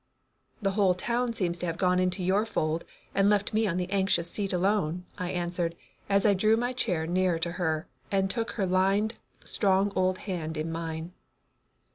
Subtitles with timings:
[0.63, 3.87] "The whole town seems to have gone into your fold and left me on the
[3.91, 5.75] 'anxious seat' alone," I answered,
[6.09, 9.13] as I drew my chair nearer to her and took her lined,
[9.45, 11.13] strong old hand in mine.